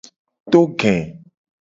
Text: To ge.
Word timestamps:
To 0.55 0.59
ge. 0.79 0.91